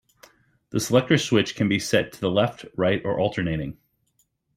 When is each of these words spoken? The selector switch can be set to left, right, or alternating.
The 0.71 0.79
selector 0.79 1.15
switch 1.19 1.55
can 1.55 1.69
be 1.69 1.77
set 1.77 2.13
to 2.13 2.27
left, 2.27 2.65
right, 2.75 3.03
or 3.05 3.19
alternating. 3.19 3.77